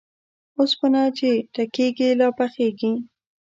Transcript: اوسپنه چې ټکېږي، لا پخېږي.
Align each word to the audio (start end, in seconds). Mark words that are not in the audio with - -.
اوسپنه 0.59 1.01
چې 1.17 1.29
ټکېږي، 1.53 2.09
لا 2.19 2.27
پخېږي. 2.37 2.93